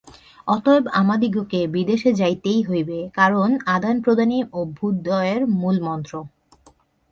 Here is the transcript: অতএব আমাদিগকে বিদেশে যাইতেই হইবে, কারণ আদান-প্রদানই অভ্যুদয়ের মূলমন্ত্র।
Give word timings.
অতএব 0.47 0.83
আমাদিগকে 0.93 1.59
বিদেশে 1.67 2.09
যাইতেই 2.13 2.61
হইবে, 2.63 2.99
কারণ 3.13 3.49
আদান-প্রদানই 3.67 4.39
অভ্যুদয়ের 4.53 5.41
মূলমন্ত্র। 5.61 6.13